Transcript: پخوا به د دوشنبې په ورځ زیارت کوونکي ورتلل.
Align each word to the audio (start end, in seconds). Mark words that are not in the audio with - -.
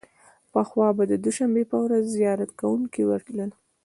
پخوا 0.51 0.87
به 0.97 1.03
د 1.11 1.13
دوشنبې 1.25 1.63
په 1.71 1.77
ورځ 1.85 2.03
زیارت 2.17 2.49
کوونکي 2.59 3.01
ورتلل. 3.05 3.51